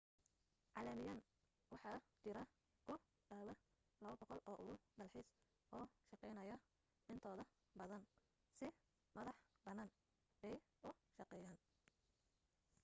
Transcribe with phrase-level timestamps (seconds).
[0.73, 1.19] caalamiyan
[1.71, 1.93] waxa
[2.23, 2.43] jira
[2.85, 2.93] ku
[3.27, 3.55] dhawaa
[4.01, 5.29] 200 oo urur dalxiis
[5.75, 6.55] oo shaqaynaya
[7.11, 7.43] intooda
[7.79, 8.03] badan
[8.57, 8.67] si
[9.15, 9.91] madax bannaan
[10.41, 10.55] bay
[10.87, 11.59] u shaqeeyaan